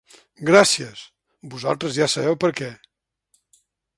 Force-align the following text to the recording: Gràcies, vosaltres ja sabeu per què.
Gràcies, 0.49 1.03
vosaltres 1.55 1.95
ja 1.99 2.09
sabeu 2.15 2.39
per 2.45 2.53
què. 2.61 2.73